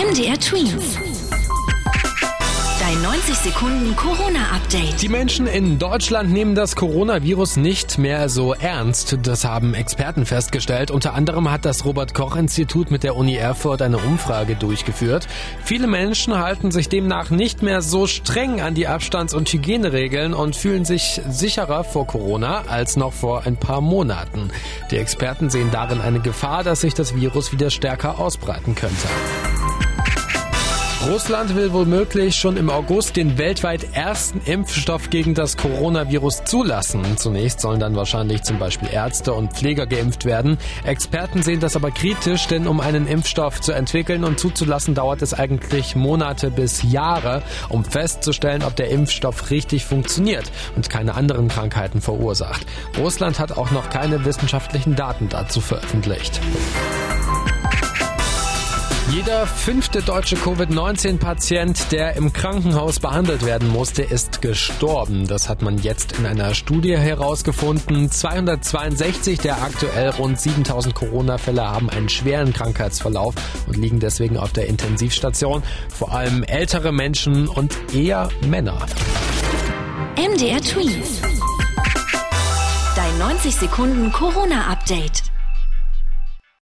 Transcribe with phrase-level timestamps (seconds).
[0.00, 0.96] MDR Twins.
[2.80, 5.02] Dein 90 Sekunden Corona-Update.
[5.02, 9.18] Die Menschen in Deutschland nehmen das Coronavirus nicht mehr so ernst.
[9.22, 10.90] Das haben Experten festgestellt.
[10.90, 15.28] Unter anderem hat das Robert-Koch-Institut mit der Uni Erfurt eine Umfrage durchgeführt.
[15.62, 20.56] Viele Menschen halten sich demnach nicht mehr so streng an die Abstands- und Hygieneregeln und
[20.56, 24.50] fühlen sich sicherer vor Corona als noch vor ein paar Monaten.
[24.90, 29.08] Die Experten sehen darin eine Gefahr, dass sich das Virus wieder stärker ausbreiten könnte.
[31.06, 37.16] Russland will womöglich schon im August den weltweit ersten Impfstoff gegen das Coronavirus zulassen.
[37.16, 40.58] Zunächst sollen dann wahrscheinlich zum Beispiel Ärzte und Pfleger geimpft werden.
[40.84, 45.32] Experten sehen das aber kritisch, denn um einen Impfstoff zu entwickeln und zuzulassen, dauert es
[45.32, 52.02] eigentlich Monate bis Jahre, um festzustellen, ob der Impfstoff richtig funktioniert und keine anderen Krankheiten
[52.02, 52.66] verursacht.
[52.98, 56.40] Russland hat auch noch keine wissenschaftlichen Daten dazu veröffentlicht.
[59.20, 65.26] Jeder fünfte deutsche Covid-19-Patient, der im Krankenhaus behandelt werden musste, ist gestorben.
[65.26, 68.10] Das hat man jetzt in einer Studie herausgefunden.
[68.10, 73.34] 262 der aktuell rund 7000 Corona-Fälle haben einen schweren Krankheitsverlauf
[73.66, 75.62] und liegen deswegen auf der Intensivstation.
[75.90, 78.86] Vor allem ältere Menschen und eher Männer.
[80.16, 81.20] MDR Twins.
[82.96, 85.24] Dein 90 Sekunden Corona-Update.